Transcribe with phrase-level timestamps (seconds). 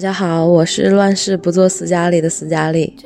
[0.00, 2.96] 大家好，我是乱世不做斯嘉丽的斯嘉丽。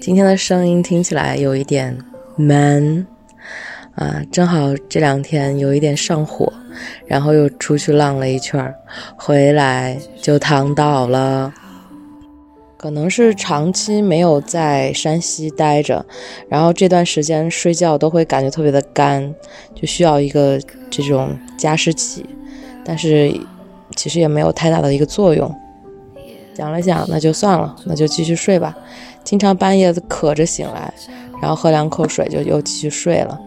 [0.00, 1.94] 今天的声音听起来有一点
[2.36, 3.06] 闷
[3.94, 6.50] 啊，正好这两天有一点上火，
[7.06, 8.74] 然后又出去浪了一圈，
[9.18, 11.52] 回来就躺倒了。
[12.78, 16.06] 可能是长期没有在山西待着，
[16.48, 19.34] 然后这段时间睡觉都会感觉特别的干，
[19.74, 20.58] 就需要一个
[20.88, 22.24] 这种加湿器，
[22.86, 23.38] 但是
[23.94, 25.54] 其实也没有太大的一个作用。
[26.58, 28.76] 想了想，那就算了，那就继续睡吧。
[29.22, 30.92] 经常半夜渴着醒来，
[31.40, 33.40] 然后喝两口水就又继续睡了。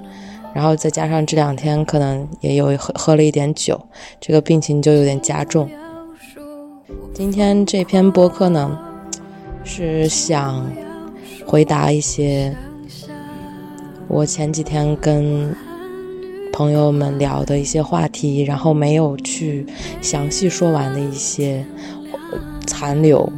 [0.53, 3.78] 然后再加上这两天可能也有喝喝了一点酒，
[4.22, 5.70] 这个病情就有点加重。
[7.14, 8.80] 今天这篇播客呢，
[9.66, 10.66] 是想
[11.46, 12.56] 回答一些
[14.08, 15.53] 我前几天跟
[16.53, 19.66] 朋友们聊的一些话题，然后没有去
[20.02, 21.66] 详细说完的一些。
[22.72, 23.30] 残留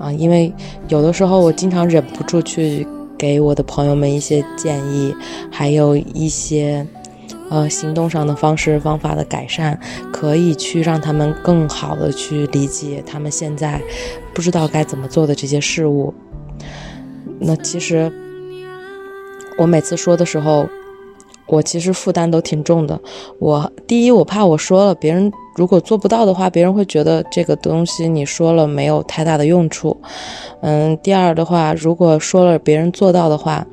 [0.00, 0.52] 啊，因为
[0.88, 2.84] 有的时候我经常忍不住去
[3.16, 5.14] 给我的朋友们一些建议，
[5.48, 6.84] 还有一些
[7.48, 9.78] 呃行动上的方式方法的改善，
[10.12, 13.80] 可以去让他们更好的去理解他们现在
[14.34, 16.12] 不知道该怎么做的这些事物。
[17.38, 18.12] 那其实
[19.56, 20.68] 我每次说的时候。
[21.48, 22.98] 我其实负担都挺重的。
[23.38, 29.96] 我第一，我怕我说了，别人如果做不到的话，别人会觉得这个东西你说了没有太大的用处。
[30.60, 33.66] 嗯，第二的话，如果说了别人做到的话，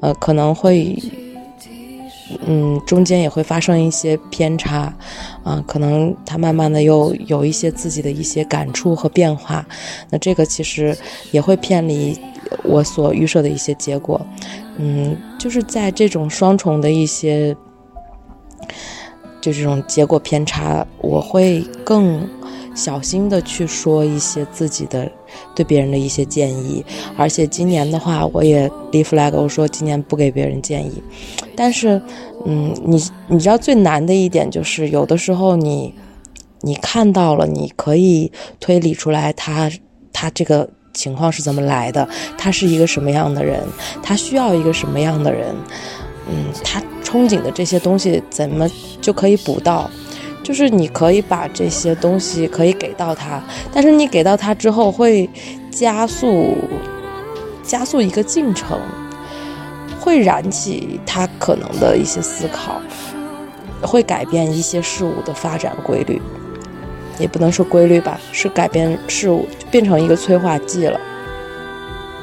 [0.00, 0.96] 呃，可能会，
[2.46, 4.92] 嗯，中间也会发生一些偏差，
[5.42, 9.64] 啊，可能他慢慢的又有一些自己的一些感触和变化，
[10.10, 10.96] 那这个其实
[11.30, 12.18] 也会偏离
[12.64, 14.20] 我所预设的一些结果。
[14.78, 17.54] 嗯，就是在这种双重的一些，
[19.40, 22.26] 就这种结果偏差，我会更
[22.74, 25.10] 小心的去说一些自己的
[25.54, 26.84] 对别人的一些建议。
[27.16, 31.02] 而且今年的话，我也立 flag，我说今年不给别人建议。
[31.54, 32.00] 但是，
[32.44, 35.94] 嗯，你你知道最难的一点就是，有的时候你
[36.60, 39.70] 你看到了，你可以推理出来他
[40.12, 40.68] 他这个。
[40.92, 42.06] 情况是怎么来的？
[42.36, 43.62] 他是一个什么样的人？
[44.02, 45.54] 他需要一个什么样的人？
[46.28, 48.68] 嗯，他憧憬的这些东西怎么
[49.00, 49.88] 就可以补到？
[50.42, 53.40] 就是你可以把这些东西可以给到他，
[53.72, 55.30] 但是你给到他之后会
[55.70, 56.56] 加速
[57.62, 58.76] 加速一个进程，
[60.00, 62.80] 会燃起他可能的一些思考，
[63.82, 66.20] 会改变一些事物的发展规律。
[67.18, 70.98] 也不能说规律吧，是改变事物，变成一个催化剂了。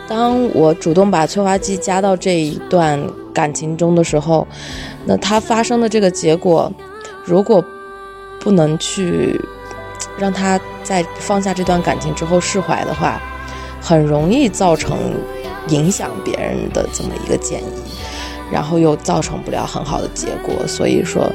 [0.08, 3.00] 当我主动把催化剂加到这一段
[3.32, 4.48] 感情中的时候，
[5.06, 6.72] 那它发生的这个结果，
[7.24, 7.64] 如果
[8.40, 9.40] 不能去
[10.18, 13.22] 让他在放下这段感情之后释怀的话，
[13.80, 14.98] 很容易造成
[15.70, 17.66] 影响别人的这么一个建议，
[18.52, 20.68] 然后又造成不了很好的结果。
[20.68, 21.32] 所以说。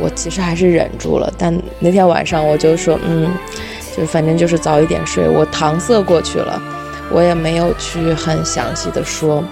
[0.00, 3.28] 我其实还是忍住了，但那天晚上我就说，嗯，
[3.96, 6.62] 就反正就是早一点睡，我搪塞过去了，
[7.10, 9.42] 我也没有去很详细的说。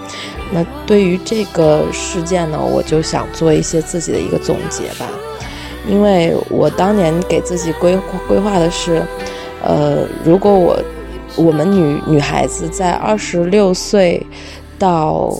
[0.52, 5.08] 那对于这个事件呢，我就想做一些自己的一个总结吧，
[5.88, 7.98] 因为我当年给自己规
[8.28, 9.02] 规划的是，
[9.64, 10.78] 呃，如果我
[11.36, 14.24] 我们女女孩子在二十六岁
[14.78, 15.32] 到。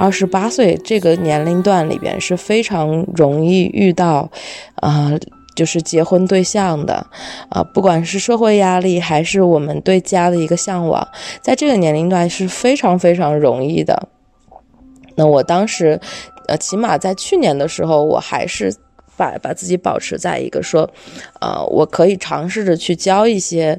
[0.00, 4.30] 二十八岁这个年龄段里边是非常容易遇到，
[4.76, 5.10] 啊，
[5.56, 7.04] 就是结婚对象的，
[7.48, 11.04] 啊，不管是社会压力还是我们对家的一个向往，
[11.42, 14.08] 在这个年龄段是非常非常容易的。
[15.16, 16.00] 那我当时，
[16.46, 18.72] 呃，起码在去年的时候，我还是
[19.18, 20.90] 把把自己保持在一个说，
[21.42, 23.78] 呃，我可以尝试着去交一些，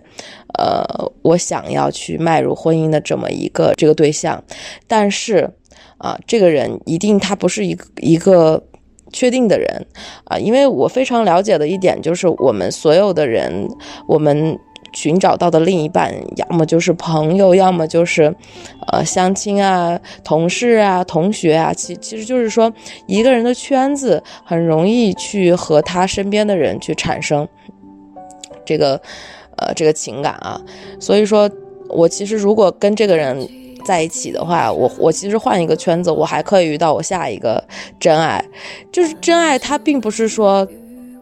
[0.60, 0.86] 呃，
[1.24, 4.44] 我想要去迈入婚姻的这么一个这个对象，
[4.88, 5.50] 但是。
[6.02, 8.64] 啊，这个人一定他不是一个一个
[9.12, 9.86] 确定的人
[10.24, 13.68] 啊，因为我非常了解的一点就是，我们所有的人，
[14.08, 14.58] 我们
[14.94, 18.34] 寻找到的另一半，要么就是朋友，要么就是
[18.88, 22.72] 呃相亲啊、同事啊、同学啊，其其实就是说，
[23.06, 27.48] 一个人的圈子很容易去和他身边的人去产生
[28.66, 29.00] 这个
[29.58, 30.62] 呃这个情感啊，
[31.00, 31.50] 所以说
[31.88, 33.48] 我其实如果跟这个人。
[33.86, 37.64] 在一起的话，我我其实换一个圈子，我还可以遇到我下一个
[37.98, 38.44] 真爱。
[38.92, 40.68] 就是真爱，它并不是说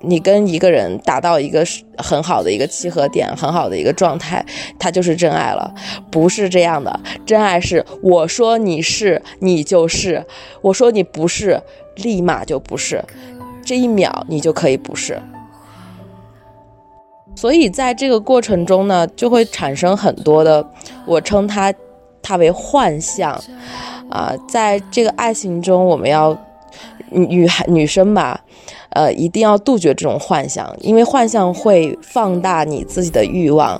[0.01, 1.65] 你跟一个人达到一个
[1.97, 4.45] 很好的一个契合点，很好的一个状态，
[4.77, 5.73] 他就是真爱了，
[6.11, 6.99] 不是这样的。
[7.25, 10.21] 真爱是我说你是，你就是；
[10.61, 11.61] 我说你不是，
[11.95, 13.03] 立马就不是，
[13.65, 15.19] 这一秒你就可以不是。
[17.35, 20.67] 所以在这个过程中呢，就会产生很多的，
[21.05, 21.71] 我称它
[22.21, 23.39] 它为幻象
[24.09, 24.33] 啊。
[24.49, 26.35] 在这个爱情中，我们要
[27.11, 28.41] 女孩女生吧，
[28.89, 33.79] 呃，一定要杜绝这种幻想，因为幻想会放大你自己的欲望。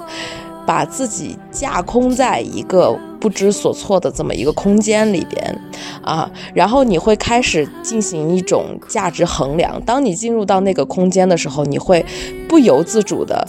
[0.65, 5.61] 把自己架空在一个不知所措的这么一个空间里边，
[6.03, 9.81] 啊，然后你会开始进行一种价值衡量。
[9.85, 12.05] 当你进入到那个空间的时候，你会
[12.49, 13.47] 不由自主的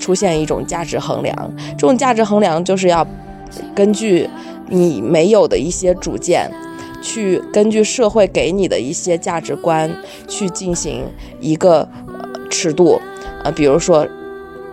[0.00, 1.54] 出现一种价值衡量。
[1.76, 3.06] 这种价值衡量就是要
[3.72, 4.28] 根据
[4.68, 6.50] 你没有的一些主见，
[7.08, 9.90] 去根据社会给你的一些价值观
[10.26, 11.04] 去进行
[11.40, 11.88] 一个
[12.50, 13.00] 尺度，
[13.42, 14.06] 啊，比如说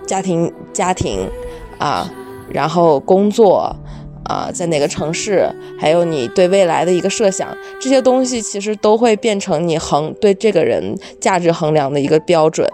[0.05, 1.29] 家庭家庭。
[1.77, 2.09] 啊，
[2.49, 3.75] 然后工作，
[4.23, 5.45] 啊，在哪个城市，
[5.77, 7.49] 还有你对未来的一个设想，
[7.81, 12.65] 这些东西其实都会变成你衡对这个人价值衡量的一个标准。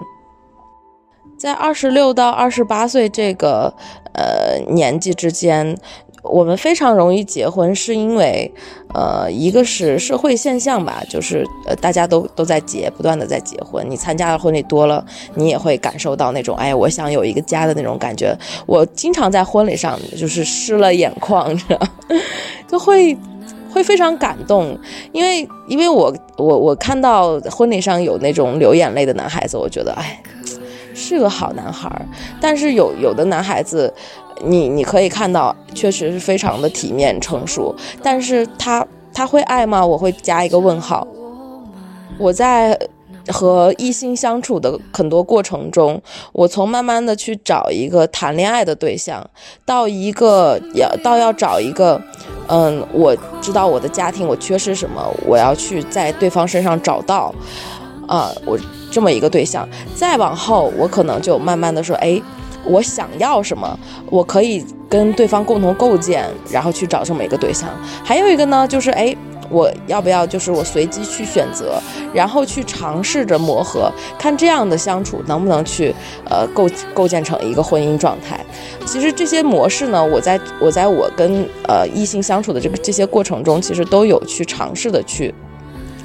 [1.36, 3.74] 在二十六到二十八岁这个
[4.14, 5.76] 呃年纪之间。
[6.24, 8.52] 我们非常容易结婚，是因为，
[8.94, 13.84] 呃，一个是社会现象吧，就是呃，大家都都在结，不断的在结婚。
[13.90, 15.04] 你参加的婚礼多了，
[15.34, 18.38] 你也会感受到那种，哎，我想有一个家的那种感觉。
[18.68, 21.80] 我经常在婚礼上就是湿了眼眶，知道，
[22.70, 23.18] 就会
[23.74, 24.78] 会非常感动，
[25.12, 30.22] 因为因为我我我看到婚礼上有那种流眼泪的男孩子，我觉得，哎，
[30.94, 31.90] 是个好男孩。
[32.40, 33.92] 但是有有的男孩子。
[34.44, 39.86] 你你可以看到，确实是非常的体面成熟，但是他他会爱吗？
[39.86, 41.08] 我会加一个问号。
[42.18, 42.78] 我在
[43.28, 46.02] 和异性相处的很多过程中，
[46.34, 49.28] 我从慢慢的去找一个谈恋爱的对象，
[49.66, 52.02] 到一个要到要找一个，
[52.48, 57.34] 嗯，我知道我的家庭我缺失什么，我要去在对方身上找到，
[58.08, 58.58] 啊，我
[58.92, 62.22] 这么一个对象，再往后我可能就慢慢的说，哎。
[62.66, 63.80] 我想要什么，
[64.10, 67.70] 我可以跟对方共同构建，然后去找这么一个对象。
[68.04, 69.16] 还有一个呢，就是哎，
[69.50, 71.82] 我要不要就是我随机去选择，
[72.14, 75.94] 然后去尝试着磨合，看这样的相处能不能去
[76.30, 78.40] 呃构构建成一个婚姻状态。
[78.86, 85.34] 其实这些模式呢，我在我在我跟呃异性相处的这个这些过程中，其实都有去尝试的去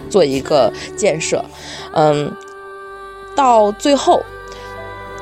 [0.08, 1.44] 做一个建设，
[1.92, 2.32] 嗯，
[3.34, 4.22] 到最后。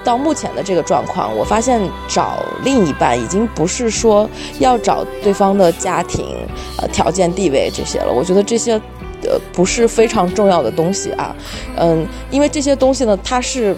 [0.05, 4.29] 到目前的这个状况，我发现找另一半已经不是说
[4.59, 6.37] 要找对方的家庭、
[6.79, 8.13] 呃条件、地位这些了。
[8.13, 8.75] 我觉得这些，
[9.23, 11.35] 呃不是非常重要的东西啊。
[11.77, 13.75] 嗯，因为这些东西呢，它是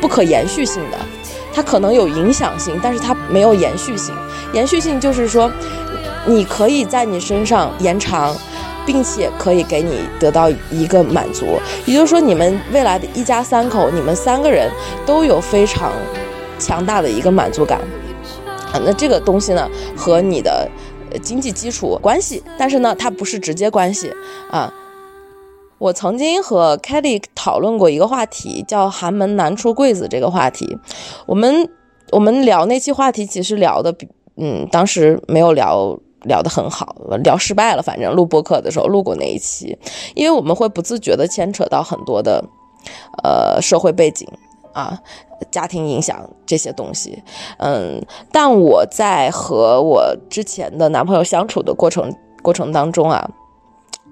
[0.00, 0.98] 不可延续性的，
[1.54, 4.14] 它可能有影响性，但是它没有延续性。
[4.52, 5.50] 延续性就是说，
[6.26, 8.36] 你可以在你身上延长。
[8.90, 11.46] 并且可以给你得到一个满足，
[11.86, 14.68] 也就是说，你们未来的一家三口，你们三个人
[15.06, 15.92] 都有非常
[16.58, 17.78] 强大的一个满足感
[18.72, 18.82] 啊。
[18.84, 20.68] 那这个东西呢，和你的
[21.22, 24.12] 经济基础关系，但是呢，它不是直接关系
[24.50, 24.74] 啊。
[25.78, 30.76] 我曾经和 Kelly 讨论过一个话题，叫“寒门难出贵子”这个话题。
[31.26, 31.68] 我们
[32.10, 35.96] 我们聊那期话题，其实聊的比嗯，当时没有聊。
[36.22, 37.82] 聊得很好，聊失败了。
[37.82, 39.76] 反正录播客的时候录过那一期，
[40.14, 42.44] 因为我们会不自觉地牵扯到很多的，
[43.22, 44.28] 呃，社会背景
[44.72, 44.98] 啊、
[45.50, 47.22] 家庭影响这些东西。
[47.58, 53.28] 嗯，但我在和我之前的男朋友相处的过程过程当中啊，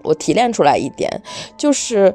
[0.02, 1.10] 我提炼出来一点，
[1.56, 2.14] 就是，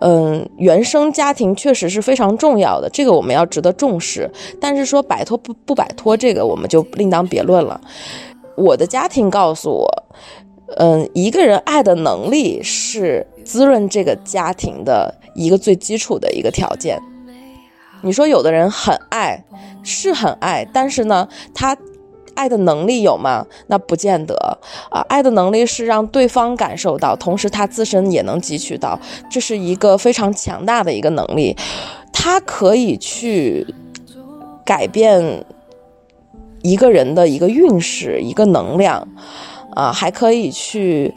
[0.00, 4.30] 嗯，原生家庭确实是非常重要的，这个我们要值得重视。
[4.60, 7.80] 但是说摆脱不不摆脱这个，我们就另当别论了。
[8.56, 10.04] 我的家庭告诉我，
[10.76, 17.00] 嗯，一个人爱的能力是滋润这个家庭的一个最基础的一个条件。
[18.02, 19.44] 你说有的人很爱，
[19.82, 21.76] 是很爱，但是呢，他
[22.34, 23.46] 爱的能力有吗？
[23.68, 24.34] 那不见得
[24.90, 25.04] 啊。
[25.08, 28.98] 爱的能力是让对方感受到，同时他自身也能汲取到，
[29.30, 31.56] 这是一个非常强大的一个能力，
[32.12, 33.66] 他可以去
[34.64, 35.44] 改变。
[36.62, 39.06] 一个人的一个运势，一个能量，
[39.74, 41.12] 啊，还可以去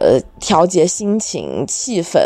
[0.00, 2.18] 呃调节心情、气氛。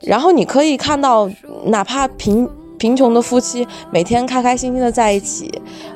[0.00, 1.30] 然后你可以看到，
[1.66, 5.48] 哪怕贫贫穷的夫妻每天开开心心的在一起，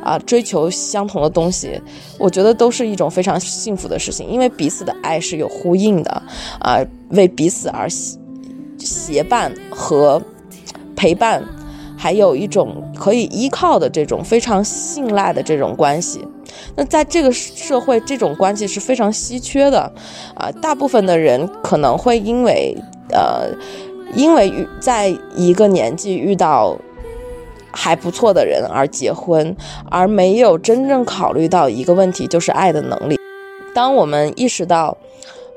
[0.05, 1.81] 啊，追求相同的东西，
[2.19, 6.23] 我觉得都是一种非常幸福的事情，因为彼此的爱是有呼应的，
[6.61, 6.79] 啊，
[7.11, 7.89] 为彼此而
[8.79, 10.23] 协伴和
[10.95, 11.43] 陪伴。
[12.07, 16.25] 还有一种可以依靠的这种非常信赖的这种关系，
[16.77, 19.81] 那在这个社会，这种关系是非常稀缺的，
[20.37, 22.77] 啊，大部分的人可能会因为，
[23.11, 23.49] 呃，
[24.15, 26.77] 因为在一个年纪遇到
[27.73, 29.57] 还不错的人而结婚，
[29.91, 33.17] 而没有真正考虑到一个问题，就是爱的能力。
[33.75, 34.97] 当我们意识到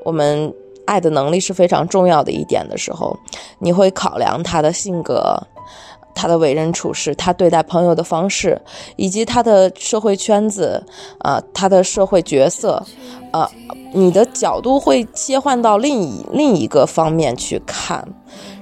[0.04, 0.52] 我们
[0.84, 3.16] 爱的能力是非常重要的一点的时候，
[3.60, 5.40] 你会考量他的性格。
[6.14, 8.60] 他的为人处事，他对待朋友的方式，
[8.96, 10.84] 以及他的社会圈子，
[11.18, 12.82] 啊，他的社会角色，
[13.30, 13.50] 啊，
[13.92, 18.06] 你的角度会切换到另一另一个方面去看，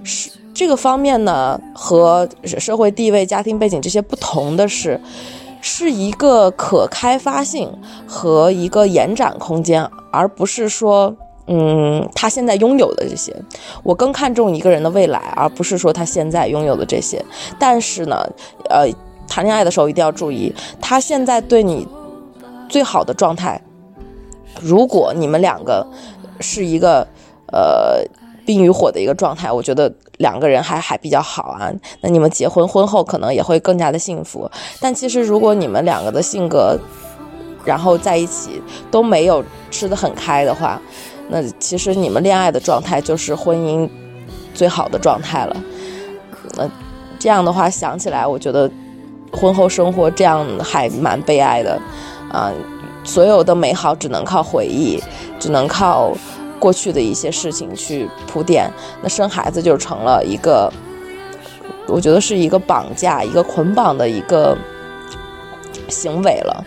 [0.05, 5.00] 是这个方面呢，和社会地位、家庭背景这些不同的是，
[5.61, 7.71] 是一个可开发性
[8.07, 11.17] 和一个延展空间，而不是说。
[11.49, 13.35] 嗯，他现在拥有的这些，
[13.83, 17.25] 我更看重一个人的未来，而不是说他现在拥有的这些。
[17.59, 18.23] 但是呢，
[18.69, 18.87] 呃，
[19.26, 21.88] 谈恋爱的时候一定要注意，他现在对你
[22.69, 23.61] 最好的状态。
[24.61, 25.87] 如果你们两个
[26.40, 27.07] 是一个
[27.52, 28.05] 呃
[28.45, 31.73] 冰与火的一个状态，我觉得两个人还还比较好啊。
[32.00, 34.50] 那你们结婚婚后可能也会更加的幸福。
[34.81, 36.78] 但其实如果你们两个的性格，
[37.64, 40.81] 然后在一起都没有吃得很开的话，
[41.28, 43.88] 那其实你们恋爱的状态就是婚姻
[44.54, 45.56] 最好的状态了。
[46.56, 46.68] 那
[47.18, 48.70] 这样的话想起来，我觉得
[49.32, 51.80] 婚后生活这样还蛮悲哀的
[52.32, 52.52] 啊！
[53.04, 55.02] 所有的美好只能靠回忆，
[55.38, 56.12] 只能靠
[56.58, 58.70] 过去的一些事情去铺垫。
[59.02, 60.70] 那生孩子就成了一个，
[61.87, 64.56] 我觉得是一个绑架、一个捆绑的一个
[65.88, 66.64] 行为了。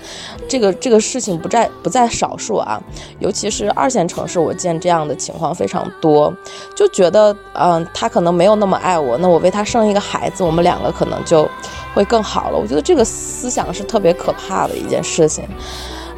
[0.51, 2.77] 这个这个事情不在不在少数啊，
[3.20, 6.34] 尤其是二线城市，我见这样的情况非常多，
[6.75, 11.48] 就觉得，嗯，他可能没有那么爱我，那我为他生一个孩子，我们两个可能就
[11.93, 12.58] 会更好了。
[12.58, 15.46] 我觉得这个思想是特别可怕的一件事情，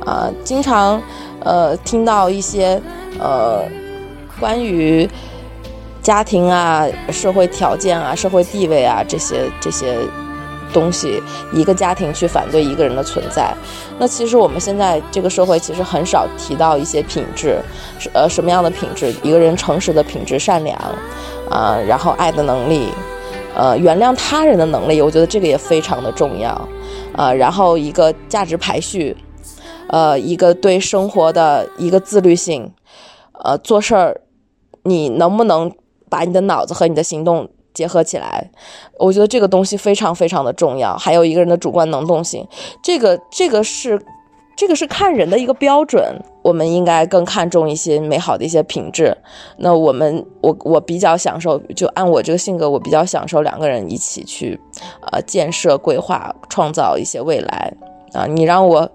[0.03, 0.99] 啊，经常，
[1.41, 2.81] 呃，听到一些，
[3.19, 3.61] 呃，
[4.39, 5.07] 关于
[6.01, 9.95] 家庭啊、社会条件啊、社会地位啊这些这些。
[10.73, 11.21] 东西，
[11.53, 13.53] 一个家庭去反对一个人的存在，
[13.99, 17.61] 那其实我们现在这个社会其实很少提到一些品质，
[18.13, 19.13] 呃什么样的品质？
[19.21, 20.77] 一个人诚实的品质，善良，
[21.49, 22.89] 啊，然后爱的能力，
[23.55, 26.49] 呃，原谅他人的能力，我觉得这个也非常的重要，
[27.15, 29.15] 啊，然后一个价值排序，
[29.87, 32.73] 呃，一个对生活的一个自律性，
[33.43, 34.21] 呃，做事儿，
[34.83, 35.71] 你能不能
[36.09, 37.49] 把你的脑子和你的行动？
[37.73, 38.49] 结合起来，
[38.99, 40.95] 我觉得这个东西非常非常的重要。
[40.97, 42.47] 还有一个人的主观能动性，
[42.81, 43.99] 这个这个是
[44.55, 46.21] 这个是看人的一个标准。
[46.43, 49.17] 我们应该更看重一些美好的一些品质。
[49.57, 54.59] 那我们我我比较享受，就按我这个性格，我比较享受两个人一起去
[55.09, 57.73] 呃建设、规划、创造一些未来
[58.11, 58.25] 啊。
[58.25, 58.91] 你让我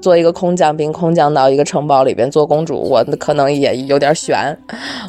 [0.00, 4.56] 做一个空降兵，空降到一个城堡里边做公主，我可能也有点悬，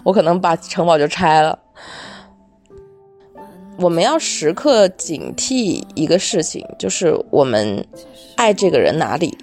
[0.03, 1.59] 我可能把城堡就拆了。
[3.77, 7.85] 我们要时刻警惕一个事情，就是我们
[8.35, 9.35] 爱这个人哪里？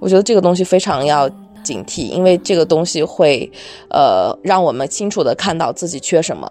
[0.00, 1.28] 我觉得这个东西非常要
[1.64, 3.50] 警惕，因为这个东西会，
[3.90, 6.48] 呃，让我们清楚的看到自己缺什么。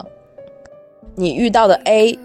[1.16, 2.20] 你遇到的 A，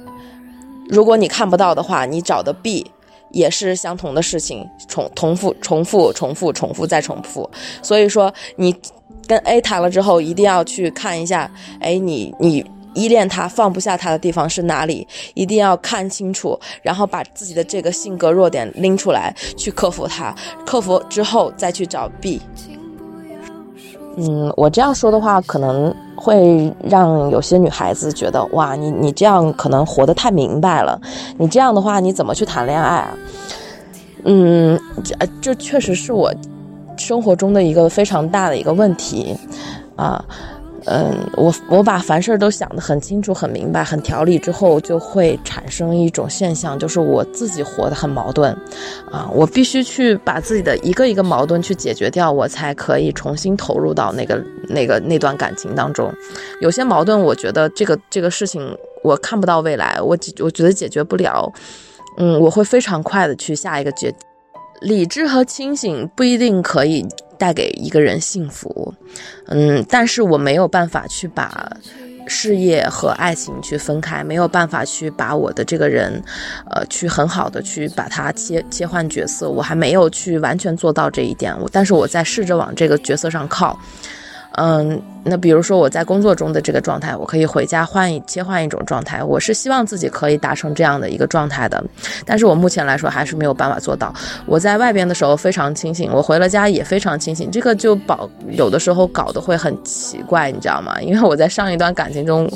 [0.88, 2.84] 如果你看不到的话，你找的 B
[3.30, 7.48] 也是相同的事情，重重复、重复、重复、重复再重复。
[7.82, 8.74] 所以说，你
[9.28, 11.48] 跟 A 谈了之后，一定要去看一下，
[11.80, 12.66] 哎，你你。
[12.94, 15.06] 依恋他放不下他的地方是哪里？
[15.34, 20.34] 一定要看清楚，然后把自己的这个性格弱点拎出来，去克服它。
[20.66, 22.40] 克服之后再去找 B。
[24.16, 31.00] 嗯，我这样说的话，可能会让有些女孩子觉得，哇，你你这样可能活得太明白了。
[31.38, 33.14] 你这样的话，你怎么去谈恋爱啊？
[34.24, 36.30] 嗯，这这确实是我
[36.98, 39.34] 生活中的一个非常大的一个问题
[39.96, 40.22] 啊。
[40.86, 48.52] 嗯，我我把凡事都想得很清楚、很明白、很条理之后，就会产生一种现象，就是我自己活得很矛盾，
[49.10, 56.12] 啊，我必须去把自己的一个一个矛盾去解决掉，我才可以重新投入到那个那个那段感情当中。
[56.60, 61.52] 有些矛盾，我觉得这个这个事情我看不到未来，我解我觉得解决不了，
[62.18, 64.12] 嗯，我会非常快的去下一个决。
[64.80, 67.06] 理智和清醒不一定可以。
[67.38, 68.91] 带给一个人幸福，
[69.46, 71.70] 嗯，但是我没有办法去把
[72.26, 76.22] 事业和爱情去分开，没有办法去把我的这个人，
[76.70, 83.76] 呃，去很好的去把它切切换角色，我还没有去完全做到这一点，我但是我在试着往这个角色上靠，
[84.56, 91.82] 嗯，那比如说我在工作中的这个状态，我可以回家换一切换一种状态，我是希望自己可以达成这样的一个状态的，
[92.26, 94.12] 但是我目前来说还是没有办法做到。
[94.44, 101.00] 我在外边的时候非常清醒，我回了家也非常清醒，这个就保有的时候搞得会很奇怪，你知道吗？
[101.00, 102.50] 因为我在上一段感情中，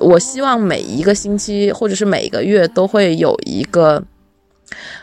[0.00, 4.02] 我希望每一个星期或者是每一个月都会有一个。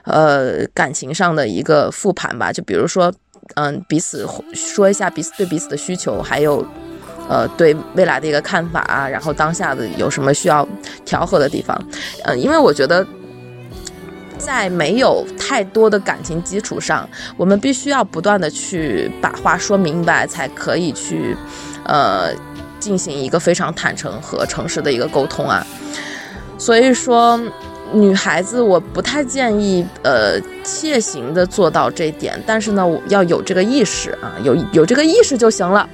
[0.03, 3.11] 呃，感情上的一个复盘吧，就比如说，
[3.53, 6.65] 嗯，彼此说一下彼此对彼此的需求，还有，
[7.29, 10.67] 呃，对未来的一个看法啊，然后当下的有什么需要
[11.05, 11.79] 调和的地方，
[12.25, 13.05] 嗯，因为我觉得，
[14.37, 21.37] 在没有太多的感情基础上，我们必须要不断的去把话说明白，才可以去，
[21.85, 22.33] 呃，
[22.79, 25.65] 进行一个非常坦诚和诚实的一个沟通啊，
[26.57, 27.39] 所以说。
[27.93, 35.87] 女孩子，我不太建议，呃，切行的做到这点，但是呢，我要有这个意识啊，有有这个意识就行了，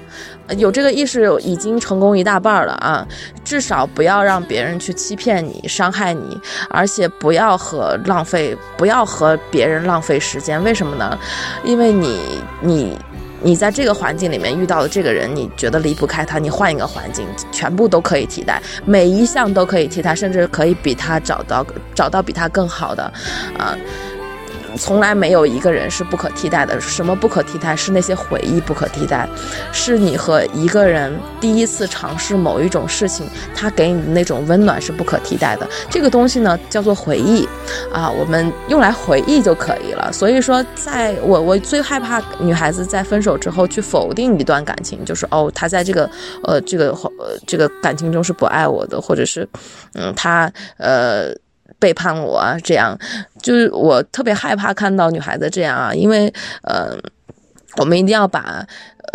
[0.58, 3.08] 有这个意识已经成功一大半了啊，
[3.44, 11.18] 至少不要让别人去欺骗你、伤害你，而且不要和浪费，不要和别人浪费时间，为什么呢？
[11.64, 12.20] 因为你，
[12.62, 12.98] 你。
[13.44, 23.04] 你在这个环境里面遇到的这个人，你觉得离不开他，你换一个环境，全部都可以替代，每一项都可以替代，甚至可以比他找到找到比他更好的，
[23.58, 23.76] 啊。
[24.78, 26.80] 从来没有一个人是不可替代的。
[26.80, 27.76] 什么不可替代？
[27.76, 29.28] 是那些回忆不可替代，
[29.72, 33.26] 是你和一个人第一次尝试某一种事情，
[33.56, 35.68] 他给你的那种温暖是不可替代的。
[35.90, 37.48] 这个东西呢，叫做回忆，
[37.92, 40.12] 啊，我们用来回忆就可以了。
[40.12, 46.10] 所以说，在我我最害怕女孩子在分手之后去否定一段感情，就是哦，他在这个
[46.44, 49.48] 呃这个呃这个感情中是不爱我的，或者是
[49.94, 51.34] 嗯他呃。
[51.82, 52.96] 背叛我，这样
[53.42, 56.96] 就是我特别害怕看到女孩子这样啊，因为呃，
[57.78, 58.64] 我们一定要把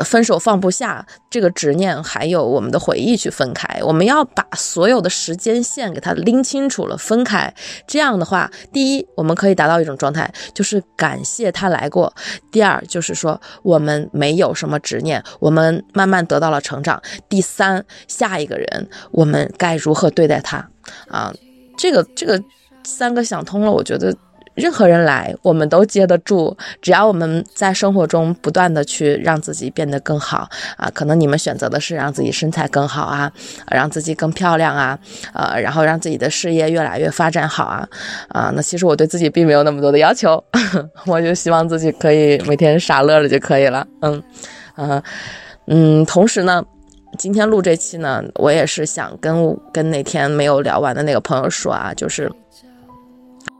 [0.05, 3.81] 分手放不下这个执念，还有我们的回忆去分开。
[3.83, 7.55] 我们要把所有的时间线给它拎清楚了，分开。
[7.87, 12.13] 这样的话，第一，我们可以达到一种状态，就是感谢他来过；
[12.51, 16.99] 第二，就是说我们没有什么执念，我们慢慢得到了成长；
[17.29, 20.69] 第三，下一个人我们该如何对待他
[21.09, 21.33] 啊？
[21.77, 22.43] 这个这个
[22.85, 24.15] 三个想通了，我觉得
[24.55, 33.31] 任何人来我们都接得住，只要我们在生活中不断的去让自己变得更好啊，可能你们选择的是让自己身材更好啊，
[33.71, 34.99] 让自己更漂亮啊，
[35.35, 37.87] 呃，然后让自己的事业越来越发展好啊，
[38.29, 40.43] 啊，那其实我对自己并没有那么多的要求，
[41.05, 44.23] 我就希望自己可以每天傻乐了就可以了，嗯，
[44.77, 45.03] 嗯
[45.67, 46.65] 嗯，同时呢。
[47.17, 52.31] 今天录这期呢，我也是想跟跟那天没有聊完的那个朋友说啊，就是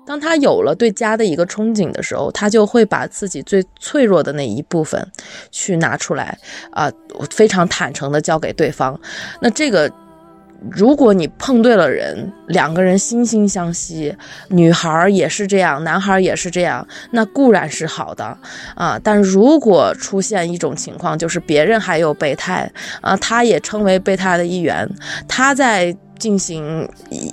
[0.07, 5.05] 当他有了对家的一个憧憬的时候，他就会把自己最脆弱的那一部分
[5.51, 6.39] 去拿出来
[6.71, 6.91] 啊，
[7.31, 8.99] 非常坦诚的交给对方。
[9.41, 9.91] 那这个。
[10.71, 14.15] 如果你碰对了人，两个人惺惺相惜，
[14.49, 18.37] 女孩也是这样，男孩也是这样，那固然是好的
[18.75, 18.99] 啊。
[19.03, 24.89] 但如果出现一种情况，就是别人还有备胎啊，他也成为备胎的一员，
[25.29, 27.33] 他在进行一，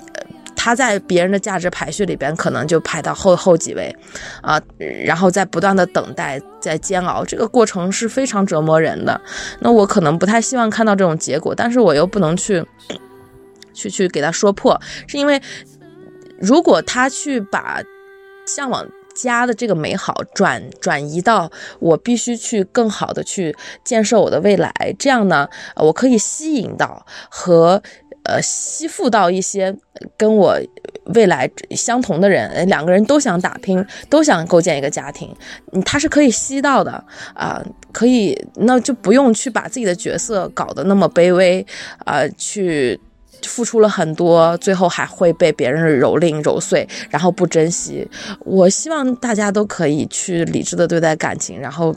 [0.56, 3.96] 他在别人的价值排序里边可能就排到后后几位
[4.42, 4.62] 啊，
[5.06, 9.20] 然后在不断的等待，在煎熬，这个过程是非常折磨人的。
[9.60, 12.64] 那我可能不太希望看到这种结果，但是我又不能去。
[13.74, 15.42] 去去给他说破，是因为
[16.40, 17.82] 如果他去把
[18.46, 27.82] 向往家的这个美好转转移到我必须去更好的去建设我的未来，这样呢，我可以吸引到和
[28.24, 29.74] 呃吸附到一些
[30.18, 30.60] 跟我
[31.14, 35.34] 未来相同的人，两个人都想打拼，都想构建一个家庭，
[35.86, 36.92] 他是可以吸到的
[37.36, 41.66] 啊，可以那就不用去把自己的角色搞得那么卑微
[42.00, 43.00] 啊，去。
[43.44, 48.08] 付出了很多，最后还会被别人蹂躏、揉碎，然后不珍惜。
[48.40, 51.60] 我希望大家都可以去理智的对待感情。
[51.60, 51.96] 然后，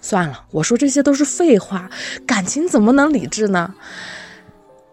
[0.00, 1.90] 算了，我说这些都是废话，
[2.26, 3.74] 感情怎么能理智呢？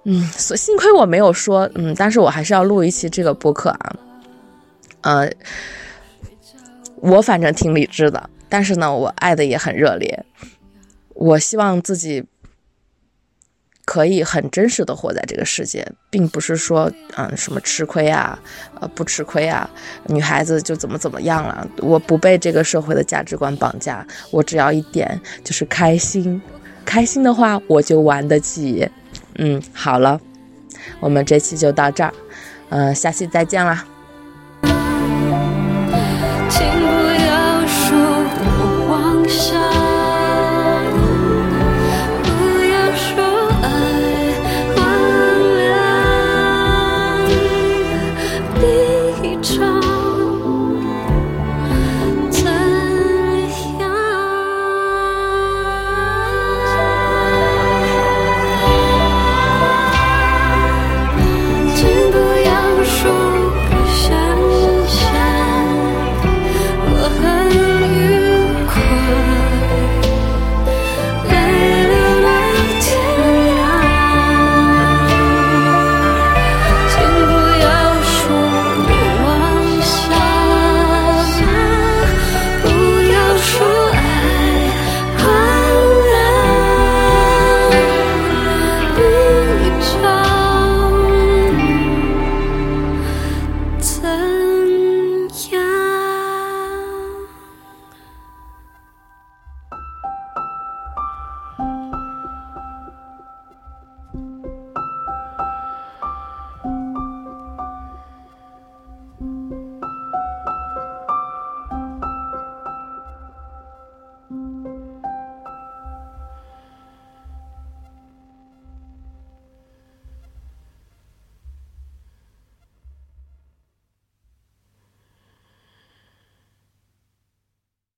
[0.06, 3.96] 嗯，所幸亏我没有说，嗯，但是我还是要录一期这个播客啊。
[5.02, 5.32] 呃，
[6.96, 10.26] 我反正挺理智的，但是呢，我爱的也很热烈。
[11.14, 12.26] 我希望自己。
[13.92, 18.40] 可以很真实的活在这个世界，并不是说，嗯，什么吃亏啊，
[18.80, 19.70] 呃，不吃亏啊，
[20.08, 21.68] 女孩子就怎么怎么样了。
[21.80, 26.42] 我不被这个社会的价值观绑架，我只要一点就是开心，
[26.86, 28.90] 开心的话我就玩得起。
[29.36, 30.18] 嗯，好了，
[31.02, 32.14] 我们这期就到这儿，
[32.70, 33.86] 嗯，下期再见啦。